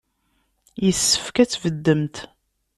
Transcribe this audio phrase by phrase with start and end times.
[0.85, 2.15] Yessefk ad tbeddemt.